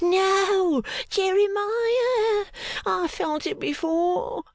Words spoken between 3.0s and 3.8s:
have felt it